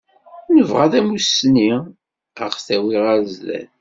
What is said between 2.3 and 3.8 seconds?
aɣ-tawi ar sdat.